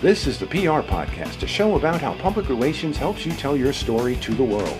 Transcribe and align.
This 0.00 0.28
is 0.28 0.38
the 0.38 0.46
PR 0.46 0.86
Podcast, 0.86 1.42
a 1.42 1.48
show 1.48 1.74
about 1.74 2.00
how 2.00 2.14
public 2.14 2.48
relations 2.48 2.96
helps 2.96 3.26
you 3.26 3.32
tell 3.32 3.56
your 3.56 3.72
story 3.72 4.14
to 4.18 4.32
the 4.32 4.44
world. 4.44 4.78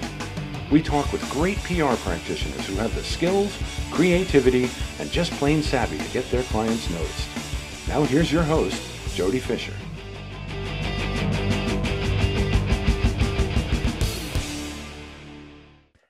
We 0.71 0.81
talk 0.81 1.11
with 1.11 1.29
great 1.29 1.59
PR 1.65 1.97
practitioners 1.97 2.65
who 2.69 2.77
have 2.77 2.95
the 2.95 3.03
skills, 3.03 3.59
creativity, 3.91 4.71
and 5.01 5.11
just 5.11 5.33
plain 5.33 5.61
savvy 5.61 5.99
to 5.99 6.13
get 6.13 6.31
their 6.31 6.45
clients 6.45 6.89
noticed. 6.89 7.89
Now 7.89 8.03
here's 8.05 8.31
your 8.31 8.45
host, 8.45 8.81
Jody 9.17 9.41
Fisher. 9.41 9.75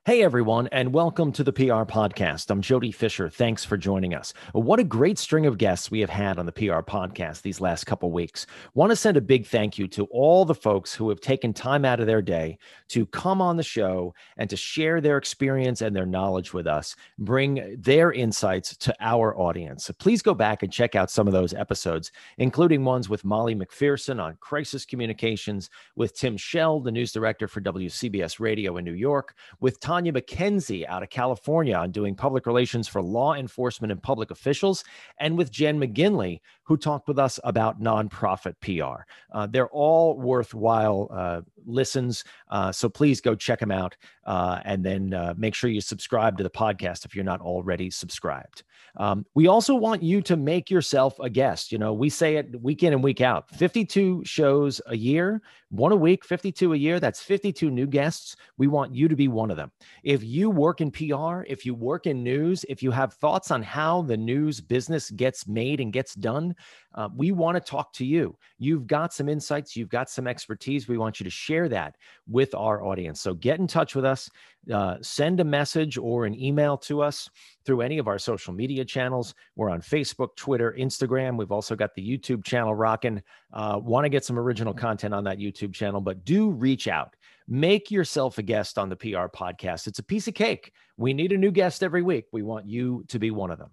Hey, 0.09 0.23
everyone, 0.23 0.69
and 0.73 0.95
welcome 0.95 1.33
to 1.33 1.45
the 1.45 1.53
PR 1.53 1.85
Podcast. 1.85 2.49
I'm 2.49 2.63
Jody 2.63 2.93
Fisher. 2.93 3.29
Thanks 3.29 3.63
for 3.63 3.77
joining 3.77 4.15
us. 4.15 4.33
What 4.53 4.81
a 4.81 4.85
great 4.85 5.19
string 5.19 5.45
of 5.45 5.59
guests 5.59 5.91
we 5.91 6.01
have 6.01 6.09
had 6.09 6.39
on 6.39 6.47
the 6.47 6.53
PR 6.53 6.81
Podcast 6.81 7.43
these 7.43 7.61
last 7.61 7.85
couple 7.85 8.11
weeks. 8.11 8.47
Want 8.73 8.89
to 8.89 8.97
send 8.97 9.19
a 9.19 9.21
big 9.21 9.47
thank 9.47 9.77
you 9.77 9.87
to 9.89 10.07
all 10.07 10.47
the 10.47 10.55
folks 10.55 10.95
who 10.95 11.11
have 11.11 11.21
taken 11.21 11.53
time 11.53 11.85
out 11.85 12.01
of 12.01 12.07
their 12.07 12.23
day 12.23 12.57
to 12.89 13.05
come 13.05 13.43
on 13.43 13.59
the 13.59 13.63
show 13.63 14.15
and 14.39 14.49
to 14.49 14.57
share 14.57 15.03
their 15.03 15.19
experience 15.19 15.83
and 15.83 15.95
their 15.95 16.07
knowledge 16.07 16.55
with 16.55 16.67
us, 16.67 16.97
bring 17.19 17.77
their 17.79 18.11
insights 18.11 18.79
to 18.79 18.95
our 19.01 19.39
audience. 19.39 19.85
So 19.85 19.93
please 19.93 20.23
go 20.23 20.33
back 20.33 20.63
and 20.63 20.73
check 20.73 20.95
out 20.95 21.11
some 21.11 21.27
of 21.27 21.35
those 21.35 21.53
episodes, 21.53 22.13
including 22.39 22.83
ones 22.83 23.11
with 23.11 23.27
Molly 23.27 23.55
McPherson 23.55 24.23
on 24.23 24.39
crisis 24.41 24.87
communications, 24.87 25.69
with 25.97 26.17
Tim 26.17 26.39
Scheld, 26.39 26.85
the 26.85 26.93
news 26.93 27.13
director 27.13 27.47
for 27.47 27.61
WCBS 27.61 28.41
Radio 28.41 28.79
in 28.79 28.87
New 28.87 28.95
York, 28.95 29.35
with 29.61 29.79
Tom 29.81 29.98
Tanya 29.99 30.13
McKenzie 30.13 30.87
out 30.87 31.03
of 31.03 31.11
California 31.11 31.75
on 31.75 31.91
doing 31.91 32.15
public 32.15 32.47
relations 32.47 32.87
for 32.87 33.03
law 33.03 33.35
enforcement 33.35 33.91
and 33.91 34.01
public 34.01 34.31
officials, 34.31 34.85
and 35.19 35.37
with 35.37 35.51
Jen 35.51 35.77
McGinley, 35.77 36.39
who 36.63 36.77
talked 36.77 37.09
with 37.09 37.19
us 37.19 37.41
about 37.43 37.83
nonprofit 37.83 38.55
PR. 38.61 39.03
Uh, 39.37 39.49
they're 39.49 39.71
all 39.71 40.17
worthwhile 40.17 41.09
uh, 41.11 41.41
listens. 41.67 42.23
Uh, 42.49 42.71
so 42.71 42.89
please 42.89 43.21
go 43.21 43.35
check 43.35 43.59
them 43.59 43.73
out 43.73 43.97
uh, 44.25 44.61
and 44.65 44.85
then 44.85 45.15
uh, 45.15 45.35
make 45.37 45.57
sure 45.57 45.69
you 45.69 45.81
subscribe 45.81 46.37
to 46.37 46.45
the 46.45 46.51
podcast 46.51 47.05
if 47.05 47.17
you're 47.17 47.25
not 47.25 47.41
already 47.41 47.91
subscribed. 47.91 48.63
Um, 48.99 49.27
we 49.35 49.49
also 49.49 49.75
want 49.75 50.03
you 50.03 50.23
to 50.23 50.37
make 50.37 50.71
yourself 50.71 51.19
a 51.19 51.29
guest. 51.29 51.73
You 51.73 51.79
know, 51.79 51.93
we 51.93 52.09
say 52.09 52.37
it 52.37 52.61
week 52.63 52.85
in 52.85 52.93
and 52.93 53.03
week 53.03 53.21
out 53.21 53.51
52 53.51 54.23
shows 54.25 54.81
a 54.87 54.97
year, 54.97 55.43
one 55.71 55.93
a 55.93 55.97
week, 55.97 56.25
52 56.25 56.73
a 56.73 56.77
year. 56.77 57.01
That's 57.01 57.23
52 57.23 57.71
new 57.71 57.87
guests. 57.87 58.37
We 58.57 58.69
want 58.69 58.95
you 58.95 59.09
to 59.09 59.17
be 59.17 59.29
one 59.29 59.51
of 59.51 59.57
them. 59.57 59.71
If 60.03 60.25
you 60.25 60.51
work 60.51 60.81
in 60.81 60.91
PR, 60.91 61.43
if 61.47 61.67
you 61.67 61.75
work 61.75 62.07
in 62.07 62.23
news, 62.23 62.65
if 62.69 62.83
you 62.83 62.91
have 62.91 63.15
thoughts 63.15 63.51
on 63.51 63.63
how 63.63 64.03
the 64.03 64.17
news 64.17 64.61
business 64.61 65.11
gets 65.11 65.47
made 65.47 65.81
and 65.81 65.93
gets 65.93 66.15
done, 66.15 66.55
uh, 66.95 67.09
we 67.15 67.33
want 67.33 67.57
to 67.57 67.61
talk 67.61 67.93
to 67.93 68.05
you. 68.05 68.37
You've 68.59 68.87
got 68.87 69.13
some 69.13 69.29
insights, 69.29 69.77
you've 69.77 69.91
got 69.91 70.09
some 70.09 70.27
expertise. 70.27 70.89
We 70.89 70.99
want 70.99 71.21
you 71.21 71.25
to 71.25 71.31
share 71.31 71.69
that 71.69 71.97
with 72.27 72.55
our 72.55 72.83
audience. 72.83 73.21
So 73.21 73.35
get 73.35 73.61
in 73.61 73.67
touch 73.67 73.95
with 73.95 74.05
us, 74.05 74.31
uh, 74.73 74.97
send 75.03 75.41
a 75.41 75.45
message 75.45 75.99
or 75.99 76.25
an 76.25 76.35
email 76.35 76.77
to 76.79 77.03
us 77.03 77.31
through 77.65 77.83
any 77.83 77.99
of 77.99 78.09
our 78.09 78.19
social 78.19 78.55
media 78.55 78.85
channels. 78.85 79.35
We're 79.55 79.71
on 79.71 79.83
Facebook, 79.83 80.35
Twitter, 80.37 80.75
Instagram. 80.79 81.37
We've 81.37 81.53
also 81.53 81.77
got 81.77 81.95
the 81.95 82.03
YouTube 82.03 82.45
channel 82.45 82.75
rocking. 82.75 83.23
Uh, 83.53 83.79
want 83.83 84.05
to 84.05 84.09
get 84.09 84.25
some 84.25 84.39
original 84.39 84.75
content 84.75 85.15
on 85.15 85.25
that 85.25 85.39
YouTube 85.39 85.58
channel, 85.67 86.01
but 86.01 86.25
do 86.25 86.51
reach 86.51 86.87
out. 86.87 87.17
Make 87.49 87.91
yourself 87.91 88.39
a 88.39 88.43
guest 88.43 88.79
on 88.79 88.89
the 88.89 88.97
PR 88.97 89.27
podcast. 89.27 89.87
It's 89.87 89.99
a 89.99 90.05
piece 90.05 90.29
of 90.29 90.35
cake. 90.35 90.73
We 90.97 91.15
need 91.15 91.33
a 91.33 91.39
new 91.39 91.51
guest 91.51 91.83
every 91.83 92.03
week. 92.03 92.27
We 92.33 92.43
want 92.43 92.69
you 92.69 93.05
to 93.09 93.19
be 93.19 93.31
one 93.31 93.51
of 93.51 93.59
them. 93.59 93.71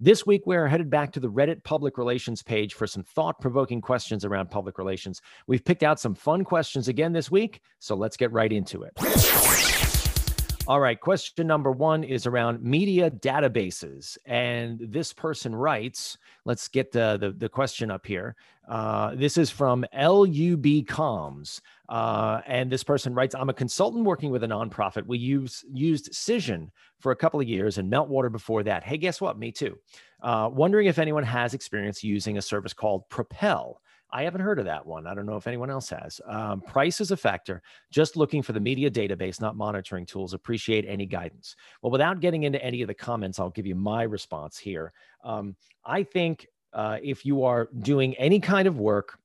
This 0.00 0.24
week, 0.24 0.42
we're 0.46 0.68
headed 0.68 0.90
back 0.90 1.10
to 1.12 1.20
the 1.20 1.30
Reddit 1.30 1.64
public 1.64 1.98
relations 1.98 2.40
page 2.42 2.74
for 2.74 2.86
some 2.86 3.02
thought 3.02 3.40
provoking 3.40 3.80
questions 3.80 4.24
around 4.24 4.48
public 4.48 4.78
relations. 4.78 5.20
We've 5.48 5.64
picked 5.64 5.82
out 5.82 5.98
some 5.98 6.14
fun 6.14 6.44
questions 6.44 6.86
again 6.86 7.12
this 7.12 7.32
week, 7.32 7.60
so 7.80 7.96
let's 7.96 8.16
get 8.16 8.30
right 8.30 8.52
into 8.52 8.84
it. 8.84 8.92
All 10.68 10.80
right, 10.80 11.00
question 11.00 11.46
number 11.46 11.72
one 11.72 12.04
is 12.04 12.26
around 12.26 12.62
media 12.62 13.10
databases. 13.10 14.18
And 14.26 14.78
this 14.78 15.14
person 15.14 15.54
writes, 15.54 16.18
let's 16.44 16.68
get 16.68 16.92
the, 16.92 17.16
the, 17.18 17.30
the 17.30 17.48
question 17.48 17.90
up 17.90 18.04
here. 18.04 18.36
Uh, 18.68 19.14
this 19.14 19.38
is 19.38 19.50
from 19.50 19.86
LUB 19.94 20.84
Comms. 20.84 21.62
Uh, 21.88 22.42
and 22.46 22.70
this 22.70 22.84
person 22.84 23.14
writes, 23.14 23.34
I'm 23.34 23.48
a 23.48 23.54
consultant 23.54 24.04
working 24.04 24.30
with 24.30 24.44
a 24.44 24.46
nonprofit. 24.46 25.06
We 25.06 25.16
use, 25.16 25.64
used 25.72 26.12
Cision 26.12 26.68
for 27.00 27.12
a 27.12 27.16
couple 27.16 27.40
of 27.40 27.48
years 27.48 27.78
and 27.78 27.90
Meltwater 27.90 28.30
before 28.30 28.62
that. 28.64 28.84
Hey, 28.84 28.98
guess 28.98 29.22
what? 29.22 29.38
Me 29.38 29.50
too. 29.50 29.78
Uh, 30.20 30.50
wondering 30.52 30.86
if 30.86 30.98
anyone 30.98 31.24
has 31.24 31.54
experience 31.54 32.04
using 32.04 32.36
a 32.36 32.42
service 32.42 32.74
called 32.74 33.08
Propel. 33.08 33.80
I 34.10 34.22
haven't 34.22 34.40
heard 34.40 34.58
of 34.58 34.64
that 34.64 34.86
one. 34.86 35.06
I 35.06 35.14
don't 35.14 35.26
know 35.26 35.36
if 35.36 35.46
anyone 35.46 35.70
else 35.70 35.90
has. 35.90 36.20
Um, 36.26 36.60
price 36.62 37.00
is 37.00 37.10
a 37.10 37.16
factor. 37.16 37.62
Just 37.90 38.16
looking 38.16 38.42
for 38.42 38.52
the 38.52 38.60
media 38.60 38.90
database, 38.90 39.40
not 39.40 39.56
monitoring 39.56 40.06
tools. 40.06 40.32
Appreciate 40.32 40.86
any 40.88 41.06
guidance. 41.06 41.56
Well, 41.82 41.90
without 41.90 42.20
getting 42.20 42.44
into 42.44 42.62
any 42.64 42.82
of 42.82 42.88
the 42.88 42.94
comments, 42.94 43.38
I'll 43.38 43.50
give 43.50 43.66
you 43.66 43.74
my 43.74 44.02
response 44.04 44.58
here. 44.58 44.92
Um, 45.24 45.56
I 45.84 46.02
think 46.02 46.46
uh, 46.72 46.98
if 47.02 47.24
you 47.26 47.44
are 47.44 47.68
doing 47.80 48.14
any 48.16 48.40
kind 48.40 48.66
of 48.66 48.78
work 48.78 49.18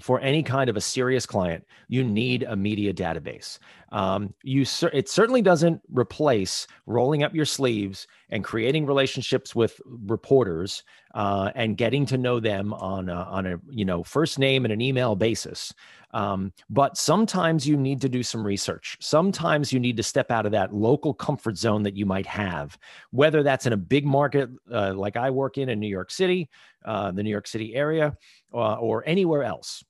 for 0.00 0.20
any 0.20 0.42
kind 0.42 0.70
of 0.70 0.76
a 0.76 0.80
serious 0.80 1.26
client, 1.26 1.66
you 1.88 2.02
need 2.02 2.44
a 2.44 2.56
media 2.56 2.94
database. 2.94 3.58
Um, 3.90 4.32
you 4.42 4.64
it 4.92 5.08
certainly 5.10 5.42
doesn't 5.42 5.82
replace 5.92 6.66
rolling 6.86 7.22
up 7.22 7.34
your 7.34 7.44
sleeves 7.44 8.06
and 8.30 8.42
creating 8.42 8.86
relationships 8.86 9.54
with 9.54 9.80
reporters 9.84 10.82
uh, 11.14 11.50
and 11.54 11.76
getting 11.76 12.06
to 12.06 12.18
know 12.18 12.40
them 12.40 12.72
on 12.74 13.08
a, 13.08 13.14
on 13.14 13.46
a 13.46 13.60
you 13.70 13.84
know 13.84 14.02
first 14.02 14.38
name 14.38 14.64
and 14.64 14.72
an 14.72 14.80
email 14.80 15.14
basis. 15.14 15.72
Um, 16.14 16.52
but 16.68 16.98
sometimes 16.98 17.66
you 17.66 17.76
need 17.76 18.00
to 18.02 18.08
do 18.08 18.22
some 18.22 18.44
research. 18.44 18.98
Sometimes 19.00 19.72
you 19.72 19.80
need 19.80 19.96
to 19.96 20.02
step 20.02 20.30
out 20.30 20.44
of 20.44 20.52
that 20.52 20.74
local 20.74 21.14
comfort 21.14 21.56
zone 21.56 21.82
that 21.84 21.96
you 21.96 22.04
might 22.04 22.26
have, 22.26 22.76
whether 23.12 23.42
that's 23.42 23.64
in 23.66 23.72
a 23.72 23.78
big 23.78 24.04
market 24.04 24.50
uh, 24.70 24.92
like 24.94 25.16
I 25.16 25.30
work 25.30 25.56
in 25.56 25.68
in 25.68 25.80
New 25.80 25.88
York 25.88 26.10
City, 26.10 26.50
uh, 26.84 27.10
the 27.12 27.22
New 27.22 27.30
York 27.30 27.46
City 27.46 27.74
area, 27.74 28.14
uh, 28.52 28.74
or 28.74 29.02
anywhere 29.06 29.42
else. 29.42 29.82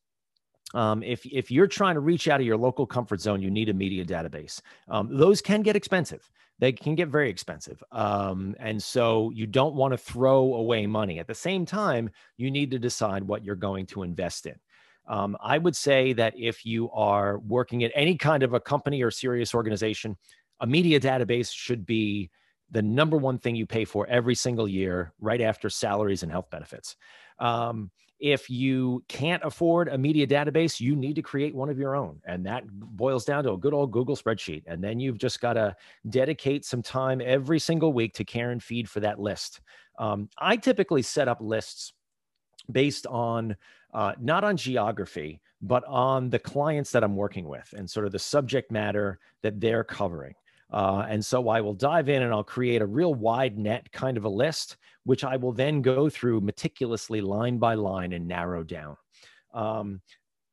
Um, 0.74 1.02
if 1.02 1.24
if 1.26 1.50
you're 1.50 1.66
trying 1.66 1.94
to 1.94 2.00
reach 2.00 2.28
out 2.28 2.40
of 2.40 2.46
your 2.46 2.56
local 2.56 2.86
comfort 2.86 3.20
zone, 3.20 3.42
you 3.42 3.50
need 3.50 3.68
a 3.68 3.74
media 3.74 4.04
database. 4.04 4.60
Um, 4.88 5.08
those 5.16 5.40
can 5.40 5.62
get 5.62 5.76
expensive. 5.76 6.30
They 6.58 6.72
can 6.72 6.94
get 6.94 7.08
very 7.08 7.28
expensive, 7.28 7.82
um, 7.92 8.54
and 8.58 8.82
so 8.82 9.30
you 9.34 9.46
don't 9.46 9.74
want 9.74 9.92
to 9.92 9.98
throw 9.98 10.54
away 10.54 10.86
money. 10.86 11.18
At 11.18 11.26
the 11.26 11.34
same 11.34 11.66
time, 11.66 12.10
you 12.36 12.50
need 12.50 12.70
to 12.70 12.78
decide 12.78 13.24
what 13.24 13.44
you're 13.44 13.56
going 13.56 13.86
to 13.86 14.02
invest 14.02 14.46
in. 14.46 14.54
Um, 15.08 15.36
I 15.42 15.58
would 15.58 15.74
say 15.74 16.12
that 16.12 16.34
if 16.38 16.64
you 16.64 16.90
are 16.90 17.38
working 17.38 17.82
at 17.82 17.90
any 17.94 18.16
kind 18.16 18.42
of 18.42 18.54
a 18.54 18.60
company 18.60 19.02
or 19.02 19.10
serious 19.10 19.54
organization, 19.54 20.16
a 20.60 20.66
media 20.66 21.00
database 21.00 21.52
should 21.52 21.84
be 21.84 22.30
the 22.70 22.82
number 22.82 23.16
one 23.16 23.38
thing 23.38 23.54
you 23.54 23.66
pay 23.66 23.84
for 23.84 24.06
every 24.06 24.34
single 24.34 24.66
year, 24.66 25.12
right 25.20 25.40
after 25.40 25.68
salaries 25.68 26.22
and 26.22 26.32
health 26.32 26.48
benefits. 26.50 26.96
Um, 27.38 27.90
if 28.22 28.48
you 28.48 29.02
can't 29.08 29.42
afford 29.42 29.88
a 29.88 29.98
media 29.98 30.24
database, 30.24 30.78
you 30.78 30.94
need 30.94 31.16
to 31.16 31.22
create 31.22 31.56
one 31.56 31.68
of 31.68 31.76
your 31.76 31.96
own. 31.96 32.20
And 32.24 32.46
that 32.46 32.62
boils 32.70 33.24
down 33.24 33.42
to 33.42 33.52
a 33.52 33.58
good 33.58 33.74
old 33.74 33.90
Google 33.90 34.16
spreadsheet. 34.16 34.62
And 34.68 34.82
then 34.82 35.00
you've 35.00 35.18
just 35.18 35.40
got 35.40 35.54
to 35.54 35.74
dedicate 36.08 36.64
some 36.64 36.82
time 36.82 37.20
every 37.20 37.58
single 37.58 37.92
week 37.92 38.14
to 38.14 38.24
care 38.24 38.52
and 38.52 38.62
feed 38.62 38.88
for 38.88 39.00
that 39.00 39.18
list. 39.18 39.60
Um, 39.98 40.30
I 40.38 40.56
typically 40.56 41.02
set 41.02 41.26
up 41.26 41.38
lists 41.40 41.94
based 42.70 43.08
on 43.08 43.56
uh, 43.92 44.12
not 44.20 44.44
on 44.44 44.56
geography, 44.56 45.40
but 45.60 45.84
on 45.88 46.30
the 46.30 46.38
clients 46.38 46.92
that 46.92 47.02
I'm 47.02 47.16
working 47.16 47.48
with 47.48 47.74
and 47.76 47.90
sort 47.90 48.06
of 48.06 48.12
the 48.12 48.20
subject 48.20 48.70
matter 48.70 49.18
that 49.42 49.60
they're 49.60 49.84
covering. 49.84 50.34
Uh, 50.72 51.04
and 51.08 51.24
so 51.24 51.48
I 51.48 51.60
will 51.60 51.74
dive 51.74 52.08
in 52.08 52.22
and 52.22 52.32
I'll 52.32 52.42
create 52.42 52.80
a 52.80 52.86
real 52.86 53.14
wide 53.14 53.58
net 53.58 53.92
kind 53.92 54.16
of 54.16 54.24
a 54.24 54.28
list, 54.28 54.76
which 55.04 55.22
I 55.22 55.36
will 55.36 55.52
then 55.52 55.82
go 55.82 56.08
through 56.08 56.40
meticulously 56.40 57.20
line 57.20 57.58
by 57.58 57.74
line 57.74 58.12
and 58.12 58.26
narrow 58.26 58.62
down. 58.62 58.96
Um, 59.52 60.00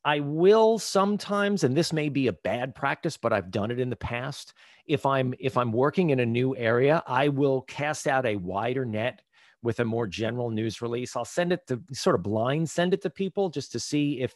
I 0.03 0.21
will 0.21 0.79
sometimes, 0.79 1.63
and 1.63 1.75
this 1.75 1.93
may 1.93 2.09
be 2.09 2.27
a 2.27 2.33
bad 2.33 2.73
practice, 2.73 3.17
but 3.17 3.33
I've 3.33 3.51
done 3.51 3.71
it 3.71 3.79
in 3.79 3.89
the 3.89 3.95
past. 3.95 4.53
If 4.85 5.05
I'm 5.05 5.33
if 5.39 5.57
I'm 5.57 5.71
working 5.71 6.09
in 6.09 6.19
a 6.19 6.25
new 6.25 6.55
area, 6.55 7.03
I 7.05 7.29
will 7.29 7.61
cast 7.61 8.07
out 8.07 8.25
a 8.25 8.37
wider 8.37 8.85
net 8.85 9.21
with 9.61 9.79
a 9.79 9.85
more 9.85 10.07
general 10.07 10.49
news 10.49 10.81
release. 10.81 11.15
I'll 11.15 11.25
send 11.25 11.51
it 11.51 11.67
to 11.67 11.81
sort 11.91 12.15
of 12.15 12.23
blind 12.23 12.69
send 12.69 12.93
it 12.93 13.01
to 13.01 13.09
people 13.09 13.49
just 13.49 13.73
to 13.73 13.79
see 13.79 14.21
if 14.21 14.33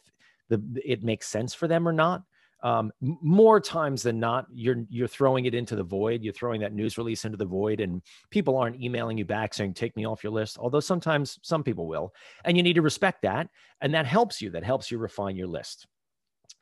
the 0.48 0.62
it 0.84 1.02
makes 1.02 1.26
sense 1.28 1.54
for 1.54 1.66
them 1.66 1.88
or 1.88 1.92
not 1.92 2.22
um, 2.64 2.90
more 3.00 3.60
times 3.60 4.02
than 4.02 4.18
not, 4.18 4.46
you're 4.50 4.84
you're 4.88 5.06
throwing 5.06 5.44
it 5.44 5.54
into 5.54 5.76
the 5.76 5.82
void. 5.82 6.22
You're 6.22 6.32
throwing 6.32 6.62
that 6.62 6.72
news 6.72 6.96
release 6.96 7.26
into 7.26 7.36
the 7.36 7.44
void, 7.44 7.80
and 7.80 8.00
people 8.30 8.56
aren't 8.56 8.82
emailing 8.82 9.18
you 9.18 9.26
back 9.26 9.52
saying 9.52 9.74
"take 9.74 9.94
me 9.96 10.06
off 10.06 10.24
your 10.24 10.32
list." 10.32 10.56
Although 10.58 10.80
sometimes 10.80 11.38
some 11.42 11.62
people 11.62 11.86
will, 11.86 12.14
and 12.46 12.56
you 12.56 12.62
need 12.62 12.72
to 12.72 12.82
respect 12.82 13.20
that, 13.22 13.50
and 13.82 13.92
that 13.92 14.06
helps 14.06 14.40
you. 14.40 14.48
That 14.48 14.64
helps 14.64 14.90
you 14.90 14.96
refine 14.96 15.36
your 15.36 15.46
list. 15.46 15.86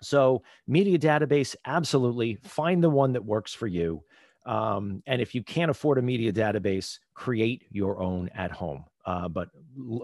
So, 0.02 0.43
media 0.66 0.99
database, 0.99 1.54
absolutely 1.64 2.37
find 2.43 2.82
the 2.82 2.90
one 2.90 3.12
that 3.12 3.25
works 3.25 3.54
for 3.54 3.69
you. 3.69 4.02
Um, 4.44 5.04
and 5.06 5.22
if 5.22 5.37
you 5.37 5.44
can't 5.44 5.70
afford 5.70 5.99
a 5.99 6.02
media 6.02 6.32
database, 6.32 6.99
create 7.14 7.64
your 7.70 8.02
own 8.02 8.28
at 8.34 8.50
home. 8.50 8.84
Uh, 9.06 9.28
but 9.28 9.50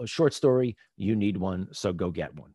short 0.05 0.33
story, 0.33 0.77
you 0.95 1.17
need 1.17 1.35
one, 1.35 1.67
so 1.73 1.91
go 1.91 2.09
get 2.09 2.33
one. 2.35 2.53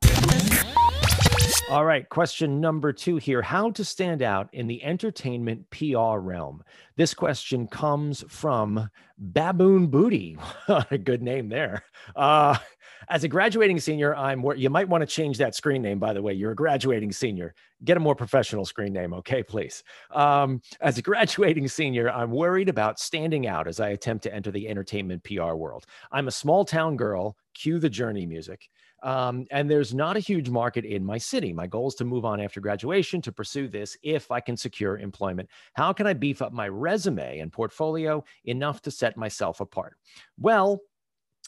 All 1.70 1.87
right, 1.87 2.06
question 2.06 2.61
number 2.61 2.93
two 2.93 3.16
here 3.16 3.40
How 3.40 3.70
to 3.70 3.84
stand 3.84 4.20
out 4.20 4.50
in 4.52 4.66
the 4.66 4.84
entertainment 4.84 5.70
PR 5.70 6.19
realm? 6.19 6.62
This 6.96 7.14
question 7.14 7.66
comes 7.66 8.22
from 8.28 8.90
Baboon 9.16 9.87
Booty. 9.87 10.37
a 10.69 10.99
good 10.99 11.22
name 11.22 11.49
there. 11.49 11.84
Uh, 12.14 12.58
as 13.09 13.25
a 13.25 13.29
graduating 13.29 13.81
senior, 13.81 14.15
I'm 14.15 14.45
you 14.56 14.71
might 14.71 14.89
want 14.89 15.03
to 15.03 15.06
change 15.06 15.39
that 15.39 15.55
screen 15.55 15.83
name, 15.83 15.99
by 15.99 16.12
the 16.12 16.23
way. 16.23 16.33
You're 16.33 16.53
a 16.53 16.56
graduating 16.56 17.12
senior. 17.12 17.55
Get 17.85 17.97
a 17.97 18.01
more 18.01 18.15
professional 18.15 18.65
screen 18.65 18.93
name, 18.93 19.12
okay, 19.15 19.43
please. 19.43 19.83
Um, 20.11 20.62
as 20.81 20.99
a 20.99 21.03
graduating 21.03 21.69
senior, 21.69 22.11
I'm 22.11 22.31
worried 22.31 22.69
about 22.69 22.99
standing 22.99 23.47
out 23.47 23.69
as 23.69 23.81
I 23.81 23.91
attempt 23.91 24.23
to 24.25 24.35
enter 24.35 24.51
the 24.51 24.69
entertainment 24.69 25.25
PR 25.25 25.55
world. 25.55 25.87
I'm 26.12 26.29
a 26.29 26.33
small 26.33 26.65
town 26.65 26.97
girl, 26.97 27.37
cue 27.55 27.79
the 27.79 27.91
journey 27.91 28.27
music. 28.27 28.69
Um, 29.03 29.47
and 29.51 29.71
there's 29.71 29.93
not 29.93 30.17
a 30.17 30.21
huge 30.21 30.49
market 30.49 30.87
in 30.87 31.05
my 31.05 31.19
city. 31.19 31.53
My 31.53 31.67
goal 31.67 31.89
is 31.89 31.95
to 31.97 32.06
move 32.06 32.25
on 32.25 32.41
after 32.41 32.59
graduation 32.61 33.21
to 33.23 33.33
pursue 33.33 33.69
this 33.69 33.99
if 34.03 34.31
I 34.31 34.41
can 34.41 34.56
secure 34.56 34.99
employment. 34.99 35.51
How 35.75 35.93
can 35.93 36.06
I 36.06 36.15
beef 36.15 36.41
up 36.41 36.55
my 36.55 36.69
resume 36.69 37.41
and 37.41 37.53
portfolio 37.53 38.25
enough 38.47 38.81
to 38.83 38.91
set 38.91 39.19
myself 39.19 39.61
apart? 39.61 39.99
Well, 40.39 40.81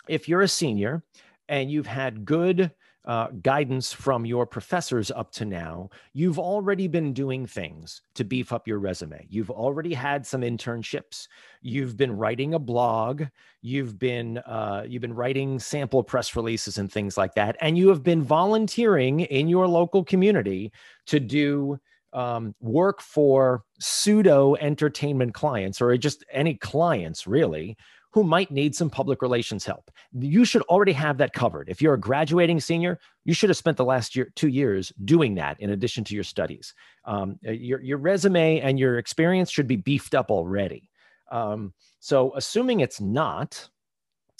if 0.06 0.29
you're 0.29 0.43
a 0.43 0.49
senior 0.49 1.03
and 1.48 1.70
you've 1.70 1.87
had 1.87 2.25
good 2.25 2.72
uh, 3.06 3.28
guidance 3.43 3.93
from 3.93 4.26
your 4.26 4.44
professors 4.44 5.12
up 5.12 5.31
to 5.31 5.44
now, 5.44 5.88
you've 6.12 6.40
already 6.40 6.88
been 6.88 7.12
doing 7.12 7.46
things 7.46 8.02
to 8.16 8.25
beef 8.25 8.52
up 8.52 8.66
your 8.66 8.81
resume. 8.81 9.25
You've 9.31 9.50
already 9.50 9.94
had 9.94 10.26
some 10.26 10.40
internships. 10.40 11.28
You've 11.62 11.96
been 11.96 12.16
writing 12.16 12.54
a 12.54 12.58
blog. 12.58 13.22
You've 13.62 13.96
been 13.98 14.38
uh, 14.38 14.84
you've 14.88 15.02
been 15.02 15.14
writing 15.14 15.60
sample 15.60 16.02
press 16.02 16.34
releases 16.34 16.78
and 16.78 16.90
things 16.90 17.16
like 17.16 17.34
that, 17.34 17.56
and 17.60 17.78
you 17.78 17.88
have 17.88 18.02
been 18.02 18.25
volunteering 18.25 19.20
in 19.20 19.48
your 19.48 19.69
local 19.69 20.02
community 20.02 20.72
to 21.06 21.20
do 21.20 21.78
um, 22.12 22.54
work 22.60 23.00
for 23.00 23.62
pseudo 23.78 24.56
entertainment 24.56 25.34
clients 25.34 25.81
or 25.81 25.96
just 25.96 26.25
any 26.32 26.54
clients 26.54 27.26
really 27.26 27.76
who 28.16 28.24
might 28.24 28.50
need 28.50 28.74
some 28.74 28.88
public 28.88 29.20
relations 29.20 29.66
help. 29.66 29.90
You 30.10 30.46
should 30.46 30.62
already 30.62 30.94
have 30.94 31.18
that 31.18 31.34
covered. 31.34 31.68
If 31.68 31.82
you're 31.82 31.92
a 31.92 32.00
graduating 32.00 32.60
senior, 32.60 32.98
you 33.26 33.34
should 33.34 33.50
have 33.50 33.58
spent 33.58 33.76
the 33.76 33.84
last 33.84 34.16
year, 34.16 34.32
two 34.34 34.48
years 34.48 34.90
doing 35.04 35.34
that 35.34 35.60
in 35.60 35.68
addition 35.68 36.02
to 36.04 36.14
your 36.14 36.24
studies. 36.24 36.72
Um, 37.04 37.38
uh, 37.46 37.50
your, 37.50 37.78
your 37.82 37.98
resume 37.98 38.60
and 38.60 38.78
your 38.78 38.96
experience 38.96 39.50
should 39.50 39.66
be 39.66 39.76
beefed 39.76 40.14
up 40.14 40.30
already. 40.30 40.88
Um, 41.30 41.74
so, 42.00 42.32
assuming 42.34 42.80
it's 42.80 43.02
not, 43.02 43.68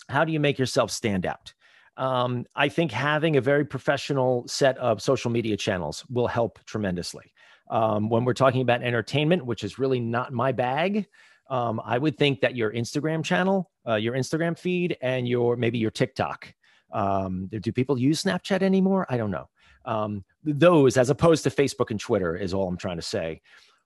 how 0.09 0.25
do 0.25 0.33
you 0.33 0.41
make 0.41 0.59
yourself 0.59 0.91
stand 0.91 1.27
out? 1.27 1.53
Um, 1.99 2.47
I 2.55 2.71
think 2.71 2.93
having 2.93 3.37
a 3.37 3.43
very 3.43 3.67
professional 3.67 4.49
set 4.49 4.79
of 4.79 5.03
social 5.03 5.31
media 5.31 5.59
channels 5.59 6.03
will 6.09 6.29
help 6.29 6.59
tremendously. 6.65 7.31
Um, 7.69 8.09
when 8.09 8.25
we're 8.25 8.33
talking 8.33 8.63
about 8.63 8.83
entertainment, 8.83 9.45
which 9.45 9.65
is 9.65 9.79
really 9.79 10.01
not 10.01 10.33
my 10.33 10.53
bag, 10.53 11.09
um, 11.49 11.81
I 11.85 11.99
would 11.99 12.19
think 12.19 12.41
that 12.41 12.57
your 12.57 12.73
Instagram 12.73 13.25
channel, 13.25 13.71
uh, 13.87 13.95
your 13.95 14.15
Instagram 14.15 14.59
feed, 14.59 14.97
and 15.01 15.29
your 15.29 15.57
maybe 15.57 15.79
your 15.79 15.91
TikTok. 15.91 16.53
Um, 16.93 17.49
do 17.49 17.73
people 17.73 17.99
use 17.99 18.23
Snapchat 18.23 18.63
anymore? 18.63 19.07
I 19.09 19.17
don't 19.17 19.31
know. 19.31 19.49
Um, 19.85 20.25
those, 20.43 20.97
as 20.97 21.11
opposed 21.11 21.45
to 21.45 21.51
Facebook 21.51 21.91
and 21.91 22.01
Twitter, 22.01 22.37
is 22.37 22.53
all 22.53 22.69
I'm 22.69 22.77
trying 22.77 22.97
to 22.97 23.03
say, 23.03 23.41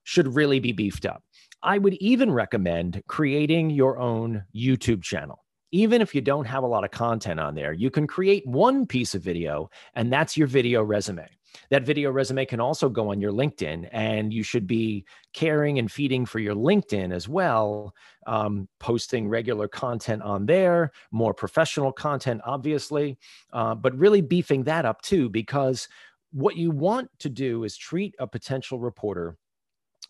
should 0.04 0.34
really 0.34 0.60
be 0.60 0.72
beefed 0.72 1.06
up. 1.06 1.22
I 1.62 1.78
would 1.78 1.94
even 1.94 2.30
recommend 2.30 3.02
creating 3.06 3.70
your 3.70 3.98
own 3.98 4.44
YouTube 4.54 5.02
channel. 5.02 5.44
Even 5.72 6.00
if 6.00 6.14
you 6.14 6.20
don't 6.20 6.46
have 6.46 6.64
a 6.64 6.66
lot 6.66 6.84
of 6.84 6.90
content 6.90 7.38
on 7.38 7.54
there, 7.54 7.72
you 7.72 7.90
can 7.90 8.06
create 8.06 8.46
one 8.46 8.86
piece 8.86 9.14
of 9.14 9.22
video, 9.22 9.70
and 9.94 10.12
that's 10.12 10.36
your 10.36 10.46
video 10.46 10.82
resume. 10.82 11.28
That 11.70 11.84
video 11.84 12.10
resume 12.10 12.44
can 12.46 12.60
also 12.60 12.88
go 12.88 13.10
on 13.10 13.20
your 13.20 13.32
LinkedIn, 13.32 13.88
and 13.92 14.32
you 14.32 14.42
should 14.42 14.66
be 14.66 15.04
caring 15.32 15.78
and 15.78 15.90
feeding 15.90 16.26
for 16.26 16.38
your 16.38 16.54
LinkedIn 16.54 17.12
as 17.12 17.28
well, 17.28 17.94
um, 18.26 18.68
posting 18.78 19.28
regular 19.28 19.68
content 19.68 20.22
on 20.22 20.46
there, 20.46 20.92
more 21.10 21.34
professional 21.34 21.92
content, 21.92 22.40
obviously, 22.44 23.18
uh, 23.52 23.74
but 23.74 23.96
really 23.96 24.20
beefing 24.20 24.64
that 24.64 24.84
up 24.84 25.02
too, 25.02 25.28
because 25.28 25.88
what 26.32 26.56
you 26.56 26.70
want 26.70 27.10
to 27.18 27.28
do 27.28 27.64
is 27.64 27.76
treat 27.76 28.14
a 28.18 28.26
potential 28.26 28.78
reporter 28.78 29.36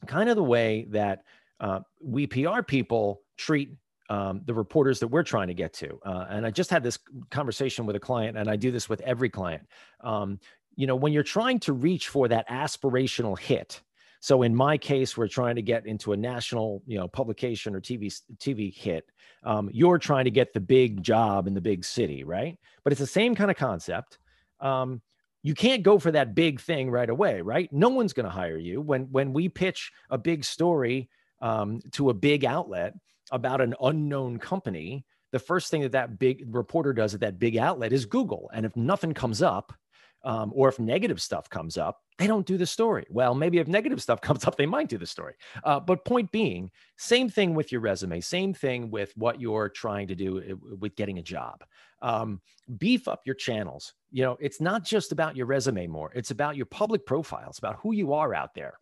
kind 0.07 0.29
of 0.29 0.37
the 0.37 0.43
way 0.43 0.87
that 0.91 1.25
uh, 1.61 1.81
we 2.03 2.27
PR 2.27 2.63
people 2.63 3.23
treat 3.37 3.71
um, 4.09 4.43
the 4.45 4.55
reporters 4.55 4.99
that 4.99 5.09
we're 5.09 5.23
trying 5.23 5.47
to 5.49 5.55
get 5.55 5.73
to. 5.75 6.01
Uh, 6.05 6.27
and 6.29 6.45
I 6.45 6.51
just 6.51 6.69
had 6.69 6.83
this 6.83 6.99
conversation 7.31 7.87
with 7.87 7.95
a 7.95 8.01
client, 8.01 8.37
and 8.37 8.51
I 8.51 8.57
do 8.57 8.73
this 8.73 8.89
with 8.89 9.01
every 9.03 9.31
client. 9.31 9.67
Um, 10.01 10.41
you 10.77 10.87
know, 10.87 10.97
when 10.97 11.13
you're 11.13 11.23
trying 11.23 11.61
to 11.61 11.73
reach 11.73 12.09
for 12.09 12.29
that 12.29 12.49
aspirational 12.49 13.39
hit, 13.39 13.83
so 14.21 14.43
in 14.43 14.55
my 14.55 14.77
case, 14.77 15.17
we're 15.17 15.29
trying 15.29 15.57
to 15.57 15.63
get 15.63 15.87
into 15.87 16.13
a 16.13 16.17
national, 16.17 16.83
you 16.87 16.99
know, 16.99 17.09
publication 17.09 17.75
or 17.75 17.81
TV 17.81 18.15
TV 18.37 18.73
hit. 18.73 19.07
Um, 19.43 19.71
you're 19.73 19.99
trying 19.99 20.27
to 20.27 20.31
get 20.31 20.53
the 20.53 20.61
big 20.61 21.03
job 21.03 21.47
in 21.47 21.55
the 21.55 21.61
big 21.61 21.85
city, 21.85 22.23
right? 22.23 22.59
But 22.85 22.93
it's 22.93 23.01
the 23.01 23.07
same 23.07 23.35
kind 23.35 23.51
of 23.51 23.57
concept. 23.57 24.19
Um, 24.61 25.01
you 25.43 25.55
can't 25.55 25.83
go 25.83 25.99
for 25.99 26.11
that 26.11 26.35
big 26.35 26.61
thing 26.61 26.91
right 26.91 27.09
away, 27.09 27.41
right? 27.41 27.73
No 27.73 27.89
one's 27.89 28.13
going 28.13 28.25
to 28.25 28.31
hire 28.31 28.59
you 28.59 28.83
when 28.83 29.05
when 29.11 29.33
we 29.33 29.49
pitch 29.49 29.91
a 30.11 30.19
big 30.19 30.45
story 30.45 31.09
um, 31.41 31.81
to 31.93 32.11
a 32.11 32.15
big 32.15 32.45
outlet 32.45 32.95
about 33.33 33.63
an 33.63 33.75
unknown 33.83 34.39
company. 34.39 35.07
The 35.33 35.39
first 35.39 35.71
thing 35.71 35.81
that 35.83 35.93
that 35.93 36.19
big 36.19 36.45
reporter 36.55 36.93
does 36.93 37.15
at 37.15 37.21
that 37.21 37.39
big 37.39 37.57
outlet 37.57 37.95
is 37.95 38.05
Google, 38.05 38.51
and 38.53 38.67
if 38.67 38.77
nothing 38.77 39.15
comes 39.15 39.41
up, 39.41 39.73
um, 40.23 40.53
or 40.55 40.69
if 40.69 40.79
negative 40.79 41.21
stuff 41.21 41.49
comes 41.49 41.77
up, 41.79 42.03
they 42.19 42.27
don't 42.27 42.47
do 42.47 42.59
the 42.59 42.67
story. 42.67 43.07
Well, 43.09 43.35
maybe 43.35 43.59
if 43.59 43.69
negative 43.69 44.03
stuff 44.03 44.21
comes 44.29 44.47
up, 44.47 44.57
they 44.57 44.67
might 44.67 44.89
do 44.89 44.99
the 44.99 45.07
story. 45.07 45.35
Uh, 45.65 45.81
but 45.81 46.05
point 46.05 46.31
being, 46.31 46.71
same 46.97 47.29
thing 47.29 47.55
with 47.55 47.73
your 47.73 47.81
resume, 47.81 48.21
same 48.21 48.53
thing 48.53 48.91
with 48.91 49.13
what 49.17 49.41
you're 49.41 49.69
trying 49.69 50.09
to 50.09 50.15
do 50.15 50.39
uh, 50.39 50.77
with 50.79 50.97
getting 50.97 51.19
a 51.19 51.23
job. 51.23 51.65
Um, 52.03 52.41
beef 52.79 53.09
up 53.09 53.23
your 53.25 53.35
channels. 53.35 53.95
You 54.11 54.25
know, 54.25 54.37
it's 54.41 54.61
not 54.61 54.85
just 54.85 55.13
about 55.13 55.37
your 55.37 55.47
resume 55.47 55.87
more, 55.87 56.13
it's 56.15 56.31
about 56.31 56.57
your 56.57 56.67
public 56.67 57.07
profiles, 57.07 57.59
about 57.59 57.77
who 57.77 57.93
you 57.93 58.13
are 58.13 58.35
out 58.35 58.55
there. 58.55 58.75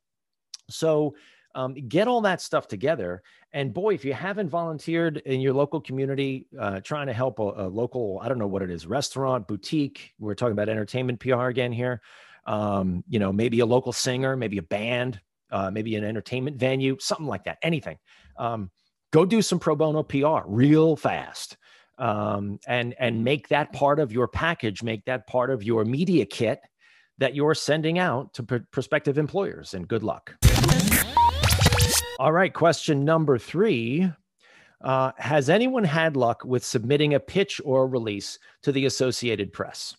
So, 0.70 1.14
um, 1.54 1.74
get 1.74 2.08
all 2.08 2.20
that 2.22 2.40
stuff 2.40 2.68
together. 2.68 3.22
And 3.52 3.72
boy, 3.72 3.94
if 3.94 4.04
you 4.04 4.12
haven't 4.12 4.48
volunteered 4.48 5.18
in 5.18 5.40
your 5.40 5.54
local 5.54 5.80
community, 5.80 6.46
uh, 6.58 6.80
trying 6.80 7.06
to 7.06 7.12
help 7.12 7.38
a, 7.38 7.42
a, 7.42 7.68
local, 7.68 8.20
I 8.22 8.28
don't 8.28 8.38
know 8.38 8.46
what 8.46 8.62
it 8.62 8.70
is, 8.70 8.86
restaurant, 8.86 9.48
boutique, 9.48 10.12
we're 10.18 10.34
talking 10.34 10.52
about 10.52 10.68
entertainment 10.68 11.20
PR 11.20 11.46
again 11.46 11.72
here. 11.72 12.02
Um, 12.46 13.04
you 13.08 13.18
know, 13.18 13.32
maybe 13.32 13.60
a 13.60 13.66
local 13.66 13.92
singer, 13.92 14.36
maybe 14.36 14.58
a 14.58 14.62
band, 14.62 15.20
uh, 15.50 15.70
maybe 15.70 15.96
an 15.96 16.04
entertainment 16.04 16.56
venue, 16.56 16.96
something 17.00 17.26
like 17.26 17.44
that, 17.44 17.58
anything. 17.62 17.98
Um, 18.38 18.70
go 19.12 19.24
do 19.24 19.42
some 19.42 19.58
pro 19.58 19.74
bono 19.74 20.02
PR 20.02 20.46
real 20.46 20.96
fast. 20.96 21.56
Um, 21.98 22.60
and 22.68 22.94
and 23.00 23.24
make 23.24 23.48
that 23.48 23.72
part 23.72 23.98
of 23.98 24.12
your 24.12 24.28
package, 24.28 24.84
make 24.84 25.04
that 25.06 25.26
part 25.26 25.50
of 25.50 25.64
your 25.64 25.84
media 25.84 26.24
kit 26.24 26.60
that 27.18 27.34
you're 27.34 27.54
sending 27.54 27.98
out 27.98 28.32
to 28.34 28.44
pr- 28.44 28.56
prospective 28.70 29.18
employers. 29.18 29.74
And 29.74 29.88
good 29.88 30.04
luck. 30.04 30.36
All 32.18 32.32
right, 32.32 32.52
question 32.52 33.04
number 33.04 33.38
three. 33.38 34.10
Uh, 34.80 35.12
has 35.18 35.48
anyone 35.48 35.84
had 35.84 36.16
luck 36.16 36.44
with 36.44 36.64
submitting 36.64 37.14
a 37.14 37.20
pitch 37.20 37.60
or 37.64 37.86
release 37.86 38.40
to 38.62 38.72
the 38.72 38.86
Associated 38.86 39.52
Press? 39.52 39.96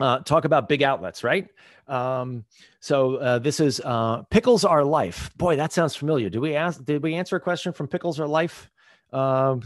Uh, 0.00 0.20
talk 0.20 0.46
about 0.46 0.66
big 0.66 0.82
outlets, 0.82 1.22
right? 1.22 1.48
Um, 1.88 2.44
so 2.80 3.16
uh, 3.16 3.38
this 3.38 3.60
is 3.60 3.80
uh, 3.84 4.22
Pickles 4.30 4.64
Are 4.64 4.82
Life. 4.82 5.30
Boy, 5.36 5.56
that 5.56 5.74
sounds 5.74 5.94
familiar. 5.94 6.30
Did 6.30 6.40
we 6.40 6.54
ask? 6.54 6.82
Did 6.84 7.02
we 7.02 7.14
answer 7.14 7.36
a 7.36 7.40
question 7.40 7.70
from 7.70 7.86
Pickles 7.86 8.18
Are 8.18 8.26
Life 8.26 8.70
um, 9.12 9.62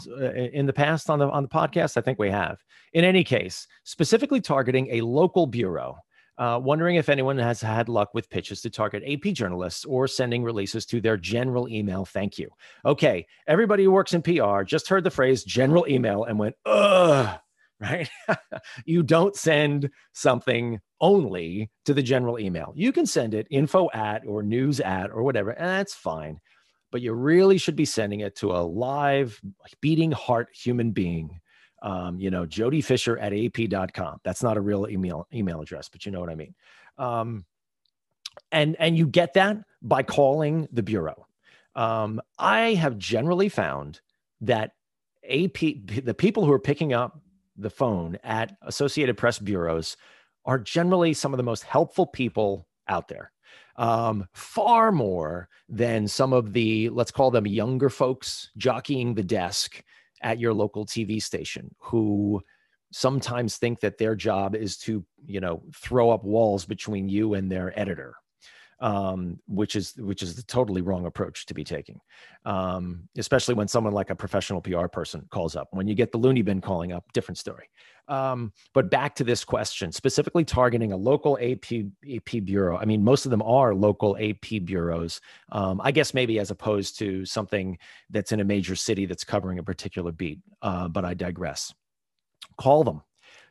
in 0.52 0.66
the 0.66 0.72
past 0.72 1.08
on 1.08 1.20
the 1.20 1.28
on 1.30 1.44
the 1.44 1.48
podcast? 1.48 1.96
I 1.96 2.00
think 2.00 2.18
we 2.18 2.30
have. 2.30 2.58
In 2.94 3.04
any 3.04 3.22
case, 3.22 3.68
specifically 3.84 4.40
targeting 4.40 4.88
a 4.90 5.02
local 5.02 5.46
bureau. 5.46 5.96
Uh, 6.40 6.58
wondering 6.58 6.96
if 6.96 7.10
anyone 7.10 7.36
has 7.36 7.60
had 7.60 7.86
luck 7.90 8.14
with 8.14 8.30
pitches 8.30 8.62
to 8.62 8.70
target 8.70 9.02
AP 9.06 9.34
journalists 9.34 9.84
or 9.84 10.08
sending 10.08 10.42
releases 10.42 10.86
to 10.86 10.98
their 10.98 11.18
general 11.18 11.68
email. 11.68 12.06
Thank 12.06 12.38
you. 12.38 12.48
Okay, 12.86 13.26
everybody 13.46 13.84
who 13.84 13.90
works 13.90 14.14
in 14.14 14.22
PR 14.22 14.62
just 14.62 14.88
heard 14.88 15.04
the 15.04 15.10
phrase 15.10 15.44
general 15.44 15.86
email 15.86 16.24
and 16.24 16.38
went, 16.38 16.54
ugh, 16.64 17.38
right? 17.80 18.08
you 18.86 19.02
don't 19.02 19.36
send 19.36 19.90
something 20.14 20.80
only 21.02 21.70
to 21.84 21.92
the 21.92 22.02
general 22.02 22.38
email. 22.38 22.72
You 22.74 22.90
can 22.90 23.04
send 23.04 23.34
it 23.34 23.46
info 23.50 23.90
at 23.92 24.22
or 24.26 24.42
news 24.42 24.80
at 24.80 25.10
or 25.10 25.22
whatever, 25.22 25.50
and 25.50 25.68
that's 25.68 25.94
fine. 25.94 26.40
But 26.90 27.02
you 27.02 27.12
really 27.12 27.58
should 27.58 27.76
be 27.76 27.84
sending 27.84 28.20
it 28.20 28.34
to 28.36 28.52
a 28.52 28.64
live, 28.64 29.38
beating 29.82 30.10
heart 30.10 30.48
human 30.54 30.92
being 30.92 31.39
um, 31.82 32.18
you 32.20 32.30
know, 32.30 32.46
Jody 32.46 32.80
Fisher 32.80 33.18
at 33.18 33.32
ap.com. 33.32 34.20
That's 34.24 34.42
not 34.42 34.56
a 34.56 34.60
real 34.60 34.88
email 34.88 35.26
email 35.32 35.60
address, 35.60 35.88
but 35.88 36.04
you 36.04 36.12
know 36.12 36.20
what 36.20 36.30
I 36.30 36.34
mean. 36.34 36.54
Um, 36.98 37.44
and 38.52 38.76
and 38.78 38.96
you 38.96 39.06
get 39.06 39.34
that 39.34 39.58
by 39.82 40.02
calling 40.02 40.68
the 40.72 40.82
bureau. 40.82 41.26
Um, 41.74 42.20
I 42.38 42.74
have 42.74 42.98
generally 42.98 43.48
found 43.48 44.00
that 44.40 44.72
AP 45.28 45.58
the 45.58 46.14
people 46.16 46.44
who 46.44 46.52
are 46.52 46.60
picking 46.60 46.92
up 46.92 47.20
the 47.56 47.70
phone 47.70 48.18
at 48.24 48.56
Associated 48.62 49.16
Press 49.16 49.38
bureaus 49.38 49.96
are 50.44 50.58
generally 50.58 51.14
some 51.14 51.32
of 51.32 51.36
the 51.36 51.42
most 51.42 51.62
helpful 51.62 52.06
people 52.06 52.66
out 52.88 53.08
there. 53.08 53.32
Um, 53.76 54.26
far 54.32 54.92
more 54.92 55.48
than 55.68 56.08
some 56.08 56.32
of 56.32 56.52
the, 56.52 56.88
let's 56.90 57.10
call 57.10 57.30
them 57.30 57.46
younger 57.46 57.88
folks 57.88 58.50
jockeying 58.56 59.14
the 59.14 59.22
desk 59.22 59.82
at 60.22 60.38
your 60.38 60.52
local 60.52 60.86
TV 60.86 61.22
station 61.22 61.74
who 61.78 62.40
sometimes 62.92 63.56
think 63.56 63.80
that 63.80 63.98
their 63.98 64.14
job 64.14 64.54
is 64.54 64.76
to, 64.76 65.04
you 65.24 65.40
know, 65.40 65.62
throw 65.74 66.10
up 66.10 66.24
walls 66.24 66.64
between 66.64 67.08
you 67.08 67.34
and 67.34 67.50
their 67.50 67.78
editor 67.78 68.16
um, 68.80 69.38
which 69.46 69.76
is 69.76 69.94
which 69.98 70.22
is 70.22 70.34
the 70.34 70.42
totally 70.42 70.80
wrong 70.80 71.06
approach 71.06 71.46
to 71.46 71.54
be 71.54 71.64
taking, 71.64 72.00
um, 72.44 73.08
especially 73.18 73.54
when 73.54 73.68
someone 73.68 73.92
like 73.92 74.10
a 74.10 74.14
professional 74.14 74.60
PR 74.60 74.86
person 74.86 75.26
calls 75.30 75.54
up. 75.54 75.68
When 75.72 75.86
you 75.86 75.94
get 75.94 76.12
the 76.12 76.18
loony 76.18 76.42
bin 76.42 76.60
calling 76.60 76.92
up, 76.92 77.04
different 77.12 77.38
story. 77.38 77.68
Um, 78.08 78.52
but 78.72 78.90
back 78.90 79.14
to 79.16 79.24
this 79.24 79.44
question, 79.44 79.92
specifically 79.92 80.44
targeting 80.44 80.92
a 80.92 80.96
local 80.96 81.38
AP 81.40 81.72
AP 82.10 82.44
bureau. 82.44 82.78
I 82.78 82.86
mean, 82.86 83.04
most 83.04 83.26
of 83.26 83.30
them 83.30 83.42
are 83.42 83.74
local 83.74 84.16
AP 84.16 84.64
bureaus. 84.64 85.20
Um, 85.52 85.80
I 85.82 85.92
guess 85.92 86.14
maybe 86.14 86.38
as 86.38 86.50
opposed 86.50 86.98
to 87.00 87.24
something 87.26 87.78
that's 88.08 88.32
in 88.32 88.40
a 88.40 88.44
major 88.44 88.76
city 88.76 89.04
that's 89.04 89.24
covering 89.24 89.58
a 89.58 89.62
particular 89.62 90.12
beat. 90.12 90.40
Uh, 90.62 90.88
but 90.88 91.04
I 91.04 91.14
digress. 91.14 91.74
Call 92.58 92.84
them 92.84 93.02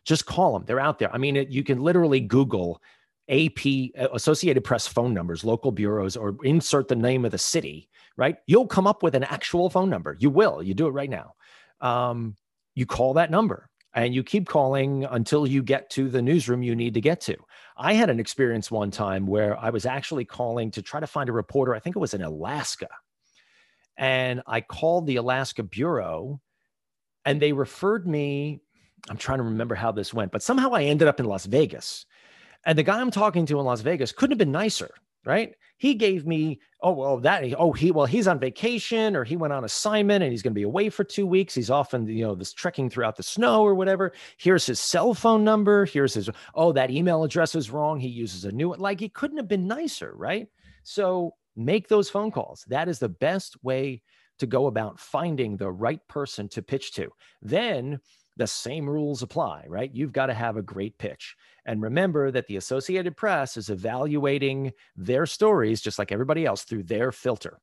just 0.05 0.25
call 0.25 0.53
them. 0.53 0.63
They're 0.65 0.79
out 0.79 0.97
there. 0.97 1.13
I 1.13 1.17
mean, 1.17 1.35
it, 1.35 1.49
you 1.49 1.63
can 1.63 1.81
literally 1.81 2.19
Google 2.19 2.81
AP, 3.29 3.91
uh, 3.99 4.07
Associated 4.13 4.63
Press 4.63 4.87
phone 4.87 5.13
numbers, 5.13 5.43
local 5.43 5.71
bureaus, 5.71 6.17
or 6.17 6.35
insert 6.43 6.87
the 6.87 6.95
name 6.95 7.25
of 7.25 7.31
the 7.31 7.37
city, 7.37 7.89
right? 8.17 8.37
You'll 8.47 8.67
come 8.67 8.87
up 8.87 9.03
with 9.03 9.15
an 9.15 9.23
actual 9.23 9.69
phone 9.69 9.89
number. 9.89 10.17
You 10.19 10.29
will. 10.29 10.63
You 10.63 10.73
do 10.73 10.87
it 10.87 10.91
right 10.91 11.09
now. 11.09 11.33
Um, 11.81 12.35
you 12.75 12.85
call 12.85 13.13
that 13.13 13.31
number 13.31 13.69
and 13.93 14.13
you 14.13 14.23
keep 14.23 14.47
calling 14.47 15.05
until 15.05 15.47
you 15.47 15.63
get 15.63 15.89
to 15.91 16.09
the 16.09 16.21
newsroom 16.21 16.61
you 16.61 16.75
need 16.75 16.93
to 16.93 17.01
get 17.01 17.21
to. 17.21 17.35
I 17.77 17.93
had 17.93 18.09
an 18.09 18.19
experience 18.19 18.69
one 18.69 18.91
time 18.91 19.25
where 19.25 19.57
I 19.57 19.69
was 19.69 19.85
actually 19.85 20.25
calling 20.25 20.71
to 20.71 20.81
try 20.81 20.99
to 20.99 21.07
find 21.07 21.29
a 21.29 21.33
reporter. 21.33 21.73
I 21.73 21.79
think 21.79 21.95
it 21.95 21.99
was 21.99 22.13
in 22.13 22.21
Alaska. 22.21 22.89
And 23.97 24.41
I 24.47 24.61
called 24.61 25.07
the 25.07 25.17
Alaska 25.17 25.63
Bureau 25.63 26.39
and 27.25 27.41
they 27.41 27.51
referred 27.51 28.07
me. 28.07 28.61
I'm 29.09 29.17
trying 29.17 29.39
to 29.39 29.43
remember 29.43 29.75
how 29.75 29.91
this 29.91 30.13
went, 30.13 30.31
but 30.31 30.43
somehow 30.43 30.73
I 30.73 30.83
ended 30.83 31.07
up 31.07 31.19
in 31.19 31.25
Las 31.25 31.45
Vegas 31.45 32.05
and 32.65 32.77
the 32.77 32.83
guy 32.83 32.99
I'm 32.99 33.11
talking 33.11 33.45
to 33.47 33.59
in 33.59 33.65
Las 33.65 33.81
Vegas 33.81 34.11
couldn't 34.11 34.31
have 34.31 34.39
been 34.39 34.51
nicer, 34.51 34.89
right? 35.25 35.55
He 35.77 35.93
gave 35.93 36.25
me, 36.25 36.59
oh, 36.81 36.91
well, 36.91 37.17
that, 37.19 37.43
oh, 37.57 37.71
he, 37.71 37.91
well, 37.91 38.05
he's 38.05 38.27
on 38.27 38.37
vacation 38.37 39.15
or 39.15 39.23
he 39.23 39.37
went 39.37 39.53
on 39.53 39.63
assignment 39.63 40.23
and 40.23 40.31
he's 40.31 40.41
going 40.41 40.53
to 40.53 40.59
be 40.59 40.63
away 40.63 40.89
for 40.89 41.05
two 41.05 41.25
weeks. 41.25 41.55
He's 41.55 41.69
often, 41.69 42.05
you 42.05 42.25
know, 42.25 42.35
this 42.35 42.51
trekking 42.51 42.89
throughout 42.89 43.15
the 43.15 43.23
snow 43.23 43.63
or 43.63 43.73
whatever. 43.75 44.11
Here's 44.37 44.65
his 44.65 44.79
cell 44.79 45.13
phone 45.13 45.45
number. 45.45 45.85
Here's 45.85 46.13
his, 46.13 46.29
oh, 46.53 46.73
that 46.73 46.91
email 46.91 47.23
address 47.23 47.55
is 47.55 47.71
wrong. 47.71 47.99
He 47.99 48.09
uses 48.09 48.43
a 48.43 48.51
new 48.51 48.69
one. 48.69 48.79
Like 48.79 48.99
he 48.99 49.07
couldn't 49.07 49.37
have 49.37 49.47
been 49.47 49.67
nicer, 49.67 50.13
right? 50.15 50.47
So 50.83 51.35
make 51.55 51.87
those 51.87 52.09
phone 52.09 52.31
calls. 52.31 52.65
That 52.67 52.89
is 52.89 52.99
the 52.99 53.09
best 53.09 53.63
way 53.63 54.01
to 54.39 54.47
go 54.47 54.67
about 54.67 54.99
finding 54.99 55.55
the 55.55 55.71
right 55.71 56.05
person 56.07 56.49
to 56.49 56.61
pitch 56.61 56.93
to. 56.93 57.09
Then 57.41 57.99
the 58.39 58.47
same 58.47 58.89
rules 58.89 59.21
apply, 59.21 59.65
right? 59.67 59.93
You've 59.93 60.13
got 60.13 60.27
to 60.27 60.33
have 60.33 60.55
a 60.55 60.61
great 60.61 60.97
pitch. 60.97 61.35
And 61.65 61.81
remember 61.81 62.31
that 62.31 62.47
the 62.47 62.55
Associated 62.55 63.15
Press 63.17 63.57
is 63.57 63.69
evaluating 63.69 64.71
their 64.95 65.25
stories, 65.25 65.81
just 65.81 65.99
like 65.99 66.11
everybody 66.11 66.45
else, 66.45 66.63
through 66.63 66.83
their 66.83 67.11
filter. 67.11 67.59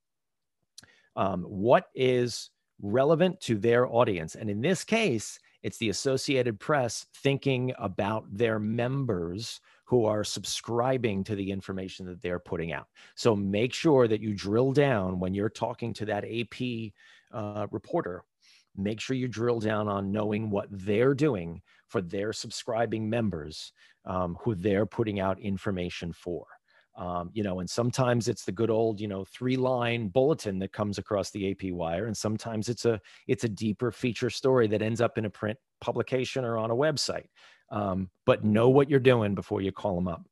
Um, 1.16 1.44
what 1.44 1.86
is 1.94 2.50
relevant 2.80 3.40
to 3.40 3.56
their 3.56 3.86
audience? 3.86 4.34
And 4.34 4.50
in 4.50 4.60
this 4.60 4.84
case, 4.84 5.38
it's 5.62 5.78
the 5.78 5.88
Associated 5.88 6.60
Press 6.60 7.06
thinking 7.14 7.72
about 7.78 8.24
their 8.30 8.58
members 8.58 9.60
who 9.86 10.04
are 10.04 10.24
subscribing 10.24 11.24
to 11.24 11.34
the 11.34 11.50
information 11.50 12.04
that 12.06 12.20
they're 12.20 12.38
putting 12.38 12.72
out. 12.72 12.88
So 13.14 13.34
make 13.34 13.72
sure 13.72 14.06
that 14.08 14.20
you 14.20 14.34
drill 14.34 14.72
down 14.72 15.20
when 15.20 15.32
you're 15.32 15.48
talking 15.48 15.94
to 15.94 16.04
that 16.04 16.24
AP 16.24 16.92
uh, 17.32 17.66
reporter 17.70 18.24
make 18.78 19.00
sure 19.00 19.16
you 19.16 19.28
drill 19.28 19.60
down 19.60 19.88
on 19.88 20.12
knowing 20.12 20.50
what 20.50 20.68
they're 20.70 21.14
doing 21.14 21.62
for 21.88 22.00
their 22.00 22.32
subscribing 22.32 23.08
members 23.08 23.72
um, 24.04 24.36
who 24.40 24.54
they're 24.54 24.86
putting 24.86 25.20
out 25.20 25.38
information 25.40 26.12
for. 26.12 26.46
Um, 26.96 27.30
you 27.34 27.42
know, 27.42 27.60
and 27.60 27.68
sometimes 27.68 28.26
it's 28.26 28.44
the 28.44 28.52
good 28.52 28.70
old, 28.70 29.00
you 29.00 29.08
know, 29.08 29.24
three 29.26 29.56
line 29.56 30.08
bulletin 30.08 30.58
that 30.60 30.72
comes 30.72 30.96
across 30.96 31.30
the 31.30 31.50
AP 31.50 31.70
wire, 31.72 32.06
and 32.06 32.16
sometimes 32.16 32.70
it's 32.70 32.86
a 32.86 32.98
it's 33.26 33.44
a 33.44 33.50
deeper 33.50 33.92
feature 33.92 34.30
story 34.30 34.66
that 34.68 34.80
ends 34.80 35.02
up 35.02 35.18
in 35.18 35.26
a 35.26 35.30
print 35.30 35.58
publication 35.82 36.42
or 36.42 36.56
on 36.56 36.70
a 36.70 36.74
website. 36.74 37.26
Um, 37.70 38.08
but 38.24 38.44
know 38.44 38.70
what 38.70 38.88
you're 38.88 38.98
doing 38.98 39.34
before 39.34 39.60
you 39.60 39.72
call 39.72 39.94
them 39.94 40.08
up. 40.08 40.22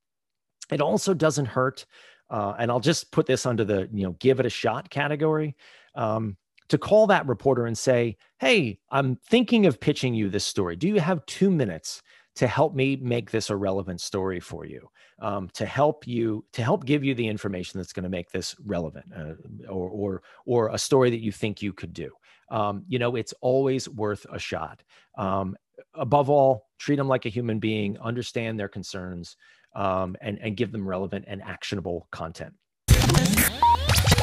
It 0.71 0.81
also 0.81 1.13
doesn't 1.13 1.45
hurt, 1.45 1.85
uh, 2.31 2.55
and 2.57 2.71
I'll 2.71 2.79
just 2.79 3.11
put 3.11 3.27
this 3.27 3.45
under 3.45 3.63
the 3.63 3.87
you 3.93 4.03
know 4.03 4.13
give 4.13 4.39
it 4.39 4.47
a 4.47 4.49
shot 4.49 4.89
category. 4.89 5.55
Um, 5.93 6.35
to 6.69 6.77
call 6.77 7.07
that 7.07 7.27
reporter 7.27 7.65
and 7.65 7.77
say, 7.77 8.17
Hey, 8.39 8.79
I'm 8.89 9.15
thinking 9.15 9.65
of 9.65 9.79
pitching 9.79 10.13
you 10.13 10.29
this 10.29 10.45
story. 10.45 10.75
Do 10.75 10.87
you 10.87 10.99
have 10.99 11.25
two 11.25 11.49
minutes 11.49 12.01
to 12.35 12.47
help 12.47 12.75
me 12.75 12.97
make 12.97 13.31
this 13.31 13.49
a 13.49 13.55
relevant 13.55 14.01
story 14.01 14.39
for 14.39 14.65
you? 14.65 14.89
Um, 15.19 15.49
to 15.53 15.65
help 15.65 16.05
you, 16.05 16.43
to 16.53 16.63
help 16.63 16.85
give 16.85 17.03
you 17.03 17.15
the 17.15 17.27
information 17.27 17.79
that's 17.79 17.93
going 17.93 18.03
to 18.03 18.09
make 18.09 18.31
this 18.31 18.55
relevant 18.65 19.05
uh, 19.15 19.69
or, 19.69 19.89
or, 19.89 20.23
or 20.45 20.69
a 20.69 20.77
story 20.77 21.09
that 21.09 21.21
you 21.21 21.31
think 21.31 21.61
you 21.61 21.71
could 21.71 21.93
do. 21.93 22.11
Um, 22.51 22.83
you 22.87 22.99
know, 22.99 23.15
it's 23.15 23.33
always 23.39 23.87
worth 23.87 24.25
a 24.31 24.37
shot. 24.37 24.83
Um, 25.17 25.55
above 25.93 26.29
all, 26.29 26.67
treat 26.79 26.97
them 26.97 27.07
like 27.07 27.25
a 27.25 27.29
human 27.29 27.59
being, 27.59 27.97
understand 27.99 28.59
their 28.59 28.67
concerns, 28.67 29.37
um, 29.73 30.15
and, 30.21 30.37
and 30.39 30.57
give 30.57 30.71
them 30.71 30.87
relevant 30.87 31.25
and 31.27 31.41
actionable 31.41 32.07
content. 32.11 32.53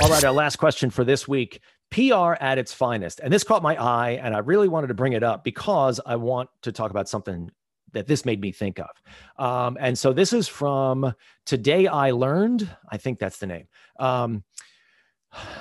All 0.02 0.10
right, 0.10 0.24
our 0.24 0.32
last 0.32 0.56
question 0.56 0.90
for 0.90 1.04
this 1.04 1.28
week 1.28 1.60
PR 1.92 2.32
at 2.40 2.58
its 2.58 2.72
finest. 2.72 3.20
And 3.20 3.32
this 3.32 3.44
caught 3.44 3.62
my 3.62 3.76
eye, 3.76 4.12
and 4.22 4.34
I 4.34 4.38
really 4.38 4.68
wanted 4.68 4.88
to 4.88 4.94
bring 4.94 5.12
it 5.12 5.22
up 5.22 5.44
because 5.44 6.00
I 6.04 6.16
want 6.16 6.48
to 6.62 6.72
talk 6.72 6.90
about 6.90 7.08
something 7.08 7.50
that 7.92 8.06
this 8.06 8.24
made 8.24 8.40
me 8.40 8.50
think 8.50 8.80
of. 8.80 8.88
Um, 9.44 9.76
and 9.78 9.98
so 9.98 10.14
this 10.14 10.32
is 10.32 10.48
from 10.48 11.14
Today 11.44 11.86
I 11.86 12.12
Learned. 12.12 12.68
I 12.90 12.96
think 12.96 13.18
that's 13.18 13.38
the 13.38 13.46
name. 13.46 13.68
Um, 13.98 14.42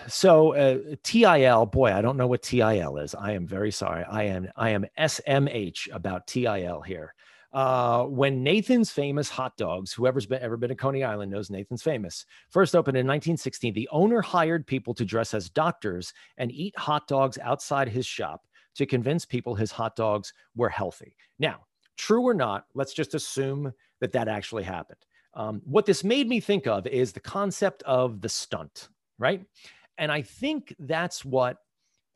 so 0.07 0.53
uh, 0.53 0.95
TIL, 1.03 1.65
boy, 1.65 1.93
I 1.93 2.01
don't 2.01 2.17
know 2.17 2.27
what 2.27 2.43
TIL 2.43 2.97
is. 2.97 3.13
I 3.13 3.33
am 3.33 3.45
very 3.45 3.71
sorry. 3.71 4.03
I 4.03 4.23
am 4.23 4.50
I 4.55 4.69
am 4.71 4.85
SMH 4.97 5.93
about 5.93 6.27
TIL 6.27 6.81
here. 6.81 7.13
Uh, 7.53 8.05
when 8.05 8.43
Nathan's 8.43 8.91
famous 8.91 9.29
hot 9.29 9.58
dogs, 9.58 9.91
whoever's 9.91 10.25
been, 10.25 10.41
ever 10.41 10.55
been 10.55 10.70
to 10.70 10.75
Coney 10.75 11.03
Island 11.03 11.31
knows 11.31 11.50
Nathan's 11.50 11.84
famous, 11.84 12.25
first 12.50 12.75
opened 12.75 12.96
in 12.96 13.05
1916, 13.05 13.74
the 13.74 13.89
owner 13.91 14.22
hired 14.22 14.65
people 14.65 14.93
to 14.93 15.03
dress 15.03 15.34
as 15.34 15.50
doctors 15.50 16.13
and 16.38 16.51
eat 16.51 16.77
hot 16.77 17.08
dogs 17.08 17.38
outside 17.39 17.89
his 17.89 18.05
shop 18.05 18.46
to 18.75 18.86
convince 18.86 19.25
people 19.25 19.53
his 19.53 19.72
hot 19.72 19.98
dogs 19.98 20.34
were 20.55 20.70
healthy. 20.70 21.15
Now, 21.39 21.65
true 21.98 22.22
or 22.22 22.34
not, 22.34 22.65
let's 22.74 22.93
just 22.93 23.15
assume 23.15 23.74
that 24.00 24.13
that 24.13 24.29
actually 24.29 24.63
happened. 24.63 25.05
Um, 25.34 25.62
what 25.65 25.86
this 25.86 26.03
made 26.03 26.29
me 26.29 26.39
think 26.39 26.67
of 26.67 26.88
is 26.88 27.12
the 27.12 27.20
concept 27.20 27.84
of 27.84 28.22
the 28.22 28.29
stunt, 28.29 28.88
right? 29.20 29.46
And 29.98 30.12
I 30.12 30.22
think 30.22 30.74
that's 30.79 31.25
what, 31.25 31.58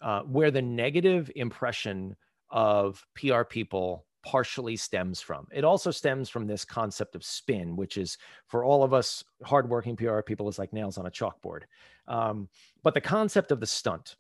uh, 0.02 0.22
where 0.22 0.52
the 0.52 0.62
negative 0.62 1.30
impression 1.36 2.16
of 2.50 3.06
PR 3.16 3.44
people 3.44 4.05
partially 4.26 4.76
stems 4.76 5.22
from. 5.22 5.48
It 5.52 5.64
also 5.64 5.92
stems 5.92 6.30
from 6.30 6.48
this 6.48 6.66
concept 6.66 7.16
of 7.16 7.24
spin, 7.24 7.76
which 7.76 7.96
is 7.96 8.18
for 8.48 8.66
all 8.66 8.84
of 8.84 8.94
us 8.94 9.24
hardworking 9.44 9.96
PR 9.96 10.22
people 10.22 10.50
is 10.50 10.60
like 10.60 10.74
nails 10.74 10.98
on 10.98 11.06
a 11.06 11.12
chalkboard. 11.12 11.62
Um, 12.08 12.50
but 12.84 12.96
the 12.96 13.02
concept 13.02 13.52
of 13.52 13.60
the 13.60 13.68
stunt, 13.68 14.16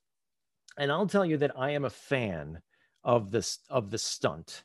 and 0.77 0.91
I'll 0.91 1.07
tell 1.07 1.25
you 1.25 1.37
that 1.37 1.57
I 1.57 1.71
am 1.71 1.85
a 1.85 1.89
fan 1.89 2.61
of 3.03 3.31
this 3.31 3.59
of 3.69 3.91
the 3.91 3.97
stunt 3.97 4.63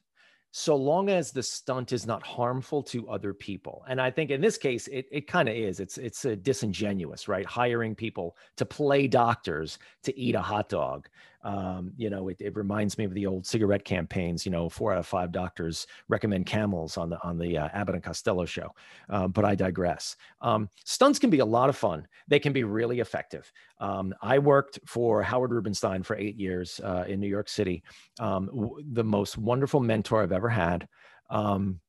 so 0.53 0.75
long 0.75 1.09
as 1.09 1.31
the 1.31 1.43
stunt 1.43 1.93
is 1.93 2.07
not 2.07 2.27
harmful 2.27 2.83
to 2.83 3.09
other 3.09 3.33
people 3.33 3.85
and 3.87 4.01
i 4.01 4.11
think 4.11 4.31
in 4.31 4.41
this 4.41 4.57
case 4.57 4.89
it, 4.89 5.07
it 5.13 5.27
kind 5.29 5.49
of 5.49 5.55
is 5.55 5.79
it's 5.79 5.97
it's 5.99 6.25
a 6.25 6.35
disingenuous 6.35 7.29
right 7.29 7.47
hiring 7.47 7.95
people 7.95 8.37
to 8.57 8.65
play 8.65 9.07
doctors 9.07 9.79
to 10.03 10.19
eat 10.19 10.35
a 10.35 10.41
hot 10.41 10.69
dog 10.69 11.07
um, 11.43 11.93
you 11.97 12.11
know, 12.11 12.29
it, 12.29 12.37
it, 12.41 12.55
reminds 12.55 12.99
me 12.99 13.05
of 13.05 13.15
the 13.15 13.27
old 13.27 13.47
cigarette 13.47 13.85
campaigns. 13.85 14.45
You 14.45 14.53
know, 14.53 14.69
four 14.69 14.93
out 14.93 14.99
of 14.99 15.07
five 15.07 15.33
doctors 15.33 15.87
recommend 16.09 16.47
Camels 16.47 16.99
on 16.99 17.09
the 17.09 17.23
on 17.23 17.39
the 17.39 17.57
uh, 17.57 17.69
Abbott 17.73 17.95
and 17.95 18.05
Costello 18.05 18.45
show. 18.45 18.71
Uh, 19.09 19.27
but 19.27 19.45
I 19.45 19.55
digress. 19.55 20.17
Um, 20.43 20.69
stunts 20.85 21.19
can 21.19 21.31
be 21.31 21.39
a 21.39 21.45
lot 21.45 21.69
of 21.69 21.77
fun. 21.77 22.07
They 22.29 22.39
can 22.39 22.53
be 22.53 22.65
really 22.65 23.01
effective. 23.01 23.51
Um, 23.79 24.15
I 24.21 24.39
worked 24.39 24.79
for 24.87 25.23
Howard 25.23 25.53
Rubenstein 25.53 26.03
for 26.03 26.17
eight 26.17 26.37
years 26.37 26.81
uh, 26.85 27.05
in 27.09 27.21
New 27.21 27.29
York 27.29 27.49
City. 27.49 27.83
Um, 28.19 28.47
w- 28.47 28.85
the 28.93 29.05
most 29.05 29.39
wonderful 29.39 29.81
mentor 29.81 30.23
I've 30.23 30.33
ever 30.33 30.49
had. 30.49 30.87
Um, 31.31 31.81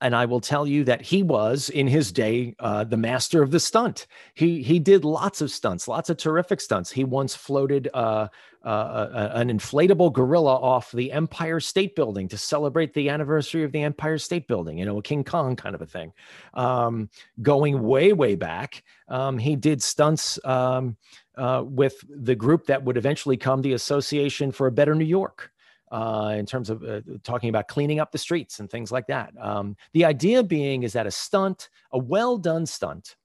and 0.00 0.14
I 0.14 0.26
will 0.26 0.40
tell 0.40 0.66
you 0.66 0.84
that 0.84 1.00
he 1.00 1.22
was 1.22 1.70
in 1.70 1.86
his 1.86 2.12
day 2.12 2.54
uh, 2.58 2.84
the 2.84 2.96
master 2.96 3.42
of 3.42 3.50
the 3.50 3.60
stunt. 3.60 4.06
He 4.34 4.62
he 4.62 4.78
did 4.78 5.04
lots 5.04 5.40
of 5.40 5.50
stunts, 5.50 5.88
lots 5.88 6.10
of 6.10 6.16
terrific 6.16 6.60
stunts. 6.60 6.90
He 6.90 7.04
once 7.04 7.34
floated 7.34 7.88
uh, 7.94 8.28
uh, 8.64 8.68
uh 8.68 9.30
an 9.34 9.48
inflatable 9.48 10.12
gorilla 10.12 10.54
off 10.54 10.92
the 10.92 11.12
Empire 11.12 11.60
State 11.60 11.96
Building 11.96 12.28
to 12.28 12.36
celebrate 12.36 12.92
the 12.92 13.08
anniversary 13.08 13.64
of 13.64 13.72
the 13.72 13.82
Empire 13.82 14.18
State 14.18 14.46
Building. 14.46 14.78
You 14.78 14.84
know, 14.84 14.98
a 14.98 15.02
King 15.02 15.24
Kong 15.24 15.56
kind 15.56 15.74
of 15.74 15.80
a 15.80 15.86
thing. 15.86 16.12
Um, 16.52 17.08
going 17.40 17.82
way 17.82 18.12
way 18.12 18.34
back, 18.34 18.82
um, 19.08 19.38
he 19.38 19.56
did 19.56 19.82
stunts. 19.82 20.38
Um, 20.44 20.96
uh, 21.36 21.62
with 21.66 22.02
the 22.08 22.34
group 22.34 22.64
that 22.64 22.82
would 22.82 22.96
eventually 22.96 23.36
come 23.36 23.60
the 23.60 23.74
Association 23.74 24.50
for 24.50 24.68
a 24.68 24.72
Better 24.72 24.94
New 24.94 25.04
York 25.04 25.52
uh, 25.92 26.34
in 26.36 26.46
terms 26.46 26.70
of 26.70 26.82
uh, 26.82 27.00
talking 27.22 27.48
about 27.48 27.68
cleaning 27.68 28.00
up 28.00 28.12
the 28.12 28.18
streets 28.18 28.60
and 28.60 28.70
things 28.70 28.90
like 28.90 29.06
that. 29.06 29.32
Um, 29.40 29.76
the 29.92 30.04
idea 30.04 30.42
being 30.42 30.82
is 30.82 30.92
that 30.94 31.06
a 31.06 31.10
stunt, 31.10 31.68
a 31.92 31.98
well 31.98 32.38
done 32.38 32.66
stunt, 32.66 33.16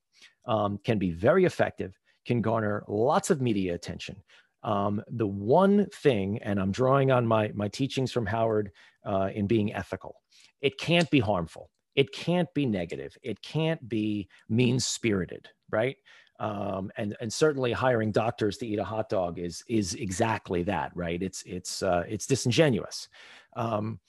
um, 0.45 0.79
can 0.83 0.97
be 0.97 1.11
very 1.11 1.45
effective, 1.45 1.97
can 2.25 2.41
garner 2.41 2.83
lots 2.87 3.29
of 3.29 3.41
media 3.41 3.73
attention. 3.73 4.15
Um, 4.63 5.01
the 5.09 5.27
one 5.27 5.87
thing, 5.87 6.39
and 6.43 6.59
I'm 6.59 6.71
drawing 6.71 7.11
on 7.11 7.25
my, 7.25 7.51
my 7.55 7.67
teachings 7.67 8.11
from 8.11 8.27
Howard 8.27 8.71
uh, 9.05 9.29
in 9.33 9.47
being 9.47 9.73
ethical, 9.73 10.21
it 10.61 10.77
can't 10.77 11.09
be 11.09 11.19
harmful. 11.19 11.71
It 11.95 12.13
can't 12.13 12.51
be 12.53 12.65
negative. 12.65 13.17
It 13.21 13.41
can't 13.41 13.87
be 13.89 14.29
mean 14.47 14.79
spirited, 14.79 15.49
right? 15.71 15.97
Um, 16.41 16.91
and 16.97 17.15
and 17.21 17.31
certainly 17.31 17.71
hiring 17.71 18.11
doctors 18.11 18.57
to 18.57 18.67
eat 18.67 18.79
a 18.79 18.83
hot 18.83 19.09
dog 19.09 19.37
is 19.37 19.63
is 19.67 19.93
exactly 19.93 20.63
that, 20.63 20.91
right? 20.95 21.21
It's 21.21 21.43
it's 21.45 21.83
uh, 21.83 22.03
it's 22.09 22.25
disingenuous. 22.25 23.07
Um, 23.55 23.99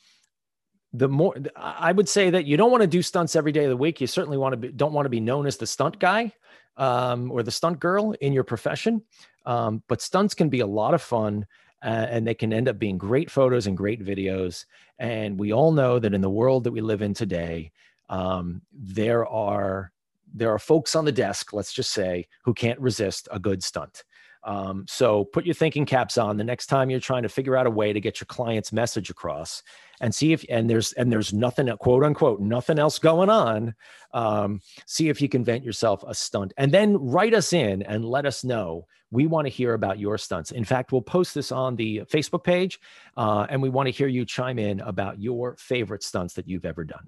the 0.94 1.08
more 1.08 1.34
I 1.54 1.92
would 1.92 2.08
say 2.08 2.30
that 2.30 2.46
you 2.46 2.56
don't 2.56 2.70
want 2.70 2.80
to 2.80 2.86
do 2.86 3.02
stunts 3.02 3.36
every 3.36 3.52
day 3.52 3.64
of 3.64 3.70
the 3.70 3.76
week. 3.76 4.00
You 4.00 4.06
certainly 4.06 4.38
want 4.38 4.54
to 4.54 4.56
be, 4.56 4.68
don't 4.68 4.94
want 4.94 5.04
to 5.04 5.10
be 5.10 5.20
known 5.20 5.46
as 5.46 5.58
the 5.58 5.66
stunt 5.66 5.98
guy 5.98 6.32
um, 6.78 7.30
or 7.30 7.42
the 7.42 7.50
stunt 7.50 7.78
girl 7.80 8.12
in 8.12 8.32
your 8.32 8.44
profession. 8.44 9.02
Um, 9.44 9.82
but 9.86 10.00
stunts 10.00 10.32
can 10.34 10.48
be 10.48 10.60
a 10.60 10.66
lot 10.66 10.94
of 10.94 11.02
fun. 11.02 11.46
Uh, 11.84 12.06
and 12.10 12.24
they 12.24 12.34
can 12.34 12.52
end 12.52 12.68
up 12.68 12.78
being 12.78 12.96
great 12.96 13.28
photos 13.28 13.66
and 13.66 13.76
great 13.76 14.00
videos. 14.00 14.66
And 15.00 15.36
we 15.36 15.52
all 15.52 15.72
know 15.72 15.98
that 15.98 16.14
in 16.14 16.20
the 16.20 16.30
world 16.30 16.62
that 16.64 16.70
we 16.70 16.80
live 16.80 17.02
in 17.02 17.12
today, 17.12 17.72
um, 18.08 18.62
there 18.72 19.26
are 19.26 19.90
there 20.34 20.52
are 20.52 20.58
folks 20.58 20.94
on 20.94 21.04
the 21.04 21.12
desk, 21.12 21.52
let's 21.52 21.72
just 21.72 21.92
say, 21.92 22.26
who 22.44 22.54
can't 22.54 22.80
resist 22.80 23.28
a 23.30 23.38
good 23.38 23.62
stunt. 23.62 24.04
Um, 24.44 24.84
so 24.88 25.24
put 25.24 25.46
your 25.46 25.54
thinking 25.54 25.86
caps 25.86 26.18
on. 26.18 26.36
The 26.36 26.44
next 26.44 26.66
time 26.66 26.90
you're 26.90 27.00
trying 27.00 27.22
to 27.22 27.28
figure 27.28 27.56
out 27.56 27.66
a 27.66 27.70
way 27.70 27.92
to 27.92 28.00
get 28.00 28.20
your 28.20 28.26
client's 28.26 28.72
message 28.72 29.08
across 29.08 29.62
and 30.00 30.12
see 30.12 30.32
if 30.32 30.44
and 30.48 30.68
there's 30.68 30.92
and 30.94 31.12
there's 31.12 31.32
nothing 31.32 31.68
quote 31.76 32.02
unquote 32.02 32.40
nothing 32.40 32.78
else 32.78 32.98
going 32.98 33.30
on 33.30 33.74
um, 34.14 34.60
see 34.84 35.08
if 35.08 35.22
you 35.22 35.28
can 35.28 35.44
vent 35.44 35.64
yourself 35.64 36.02
a 36.06 36.14
stunt. 36.14 36.52
And 36.56 36.72
then 36.72 36.96
write 36.96 37.34
us 37.34 37.52
in 37.52 37.82
and 37.82 38.04
let 38.04 38.26
us 38.26 38.42
know. 38.42 38.86
We 39.12 39.26
want 39.26 39.46
to 39.46 39.50
hear 39.50 39.74
about 39.74 40.00
your 40.00 40.18
stunts. 40.18 40.50
In 40.50 40.64
fact 40.64 40.90
we'll 40.90 41.02
post 41.02 41.34
this 41.34 41.52
on 41.52 41.76
the 41.76 42.02
facebook 42.10 42.42
page 42.42 42.80
uh, 43.16 43.46
and 43.48 43.62
we 43.62 43.68
want 43.68 43.86
to 43.86 43.92
hear 43.92 44.08
you 44.08 44.24
chime 44.24 44.58
in 44.58 44.80
about 44.80 45.20
your 45.20 45.54
favorite 45.56 46.02
stunts 46.02 46.34
that 46.34 46.48
you've 46.48 46.64
ever 46.64 46.82
done 46.82 47.06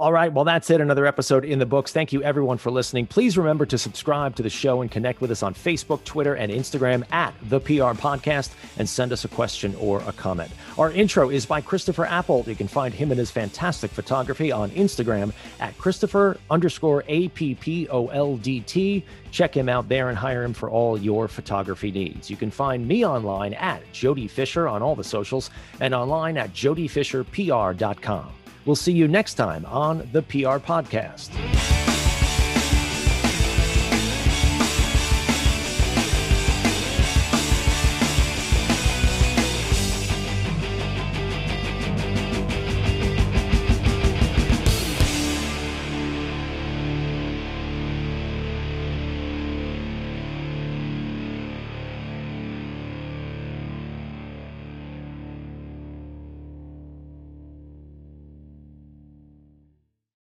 all 0.00 0.14
right. 0.14 0.32
Well, 0.32 0.46
that's 0.46 0.70
it. 0.70 0.80
Another 0.80 1.04
episode 1.04 1.44
in 1.44 1.58
the 1.58 1.66
books. 1.66 1.92
Thank 1.92 2.10
you, 2.10 2.22
everyone, 2.22 2.56
for 2.56 2.70
listening. 2.70 3.06
Please 3.06 3.36
remember 3.36 3.66
to 3.66 3.76
subscribe 3.76 4.34
to 4.36 4.42
the 4.42 4.48
show 4.48 4.80
and 4.80 4.90
connect 4.90 5.20
with 5.20 5.30
us 5.30 5.42
on 5.42 5.52
Facebook, 5.52 6.02
Twitter, 6.04 6.36
and 6.36 6.50
Instagram 6.50 7.04
at 7.12 7.34
the 7.50 7.60
PR 7.60 7.92
Podcast 7.92 8.52
and 8.78 8.88
send 8.88 9.12
us 9.12 9.26
a 9.26 9.28
question 9.28 9.74
or 9.74 10.00
a 10.06 10.12
comment. 10.12 10.50
Our 10.78 10.90
intro 10.90 11.28
is 11.28 11.44
by 11.44 11.60
Christopher 11.60 12.06
Appoldt. 12.06 12.48
You 12.48 12.56
can 12.56 12.66
find 12.66 12.94
him 12.94 13.10
and 13.10 13.18
his 13.18 13.30
fantastic 13.30 13.90
photography 13.90 14.50
on 14.50 14.70
Instagram 14.70 15.34
at 15.60 15.76
Christopher 15.76 16.38
underscore 16.48 17.04
A 17.06 17.28
P 17.28 17.54
P 17.54 17.86
O 17.88 18.06
L 18.06 18.38
D 18.38 18.60
T. 18.60 19.04
Check 19.30 19.54
him 19.54 19.68
out 19.68 19.86
there 19.90 20.08
and 20.08 20.16
hire 20.16 20.42
him 20.42 20.54
for 20.54 20.70
all 20.70 20.98
your 20.98 21.28
photography 21.28 21.90
needs. 21.90 22.30
You 22.30 22.38
can 22.38 22.50
find 22.50 22.88
me 22.88 23.04
online 23.04 23.52
at 23.52 23.82
Jody 23.92 24.28
Fisher 24.28 24.66
on 24.66 24.80
all 24.80 24.96
the 24.96 25.04
socials 25.04 25.50
and 25.78 25.94
online 25.94 26.38
at 26.38 26.54
jodyfisherpr.com. 26.54 28.32
We'll 28.66 28.76
see 28.76 28.92
you 28.92 29.08
next 29.08 29.34
time 29.34 29.64
on 29.66 30.08
the 30.12 30.22
PR 30.22 30.58
Podcast. 30.58 31.79